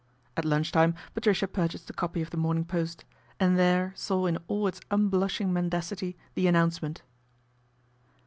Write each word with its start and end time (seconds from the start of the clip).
At 0.35 0.45
lunch 0.45 0.71
time 0.71 0.95
Patricia 1.13 1.47
purchased 1.47 1.87
a 1.87 1.93
copy 1.93 2.23
of 2.23 2.31
The 2.31 2.35
Morning 2.37 2.65
Post, 2.65 3.05
and 3.39 3.55
there 3.55 3.93
saw 3.95 4.25
in 4.25 4.39
all 4.47 4.65
its 4.65 4.81
un 4.89 5.09
blushing 5.09 5.53
mendacity 5.53 6.17
the 6.33 6.47
announcement. 6.47 7.03